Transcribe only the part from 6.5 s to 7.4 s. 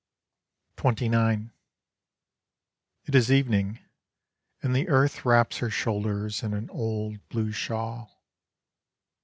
an old